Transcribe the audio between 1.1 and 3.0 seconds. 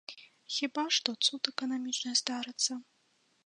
цуд эканамічны здарыцца.